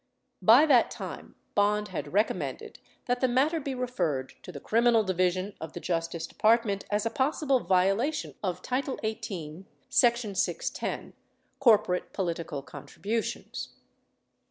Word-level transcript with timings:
By 0.41 0.65
that 0.65 0.89
time, 0.89 1.35
Bond 1.53 1.89
had 1.89 2.11
recommended 2.11 2.79
that 3.05 3.21
the 3.21 3.27
matter 3.27 3.59
be 3.59 3.75
referred 3.75 4.33
to 4.41 4.51
the 4.51 4.59
Criminal 4.59 5.03
Division 5.03 5.53
of 5.61 5.73
the 5.73 5.79
Justice 5.79 6.25
Depart 6.25 6.65
ment 6.65 6.85
as 6.89 7.05
a 7.05 7.11
possible 7.11 7.59
violation 7.59 8.33
of 8.41 8.63
title 8.63 8.97
18, 9.03 9.67
section 9.89 10.33
610 10.33 11.13
(corporate 11.59 12.13
political 12.13 12.63
contributions) 12.63 13.73